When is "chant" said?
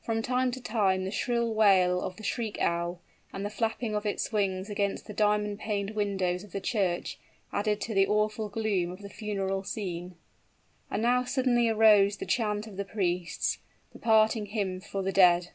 12.24-12.66